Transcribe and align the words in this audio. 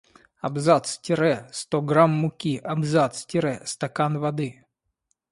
Абзац! 0.47 0.87
Тире! 1.03 1.33
Сто 1.59 1.79
грамм 1.91 2.11
муки. 2.21 2.53
Абзац! 2.75 3.19
Тире! 3.33 3.53
Стакан 3.75 4.13
воды. 4.25 4.49